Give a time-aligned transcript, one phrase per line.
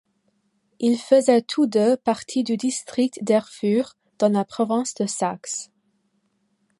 [0.79, 5.69] Ils faisaient tous deux partie du district d'Erfurt, dans la province de Saxe.